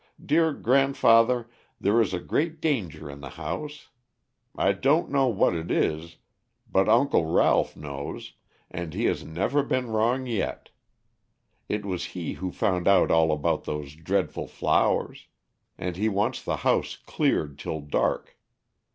Dear 0.25 0.51
grandfather, 0.53 1.47
there 1.79 2.01
is 2.01 2.11
a 2.11 2.19
great 2.19 2.59
danger 2.59 3.07
in 3.07 3.21
the 3.21 3.29
house. 3.37 3.89
I 4.55 4.71
don't 4.71 5.11
know 5.11 5.27
what 5.27 5.53
it 5.53 5.69
is, 5.69 6.17
but 6.67 6.89
Uncle 6.89 7.25
Ralph 7.25 7.77
knows, 7.77 8.33
and 8.71 8.95
he 8.95 9.05
has 9.05 9.23
never 9.23 9.61
been 9.61 9.91
wrong 9.91 10.25
yet. 10.25 10.71
It 11.69 11.85
was 11.85 12.03
he 12.17 12.33
who 12.33 12.51
found 12.51 12.87
out 12.87 13.11
all 13.11 13.31
about 13.31 13.65
those 13.65 13.93
dreadful 13.93 14.47
flowers. 14.47 15.27
And 15.77 15.95
he 15.97 16.09
wants 16.09 16.41
the 16.41 16.55
house 16.65 16.95
cleared 16.95 17.59
till 17.59 17.81
dark. 17.81 18.35